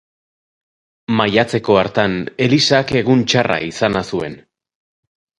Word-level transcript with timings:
Maiatzeko 1.17 1.75
hartan, 1.81 2.15
Elisak 2.45 2.93
egun 3.01 3.21
txarra 3.33 3.59
izana 3.67 4.03
zuen. 4.15 4.39